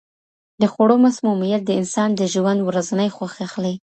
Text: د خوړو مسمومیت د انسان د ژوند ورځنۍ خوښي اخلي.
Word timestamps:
د 0.61 0.63
خوړو 0.73 0.95
مسمومیت 1.05 1.61
د 1.65 1.71
انسان 1.79 2.09
د 2.15 2.21
ژوند 2.33 2.59
ورځنۍ 2.63 3.09
خوښي 3.15 3.41
اخلي. 3.47 3.73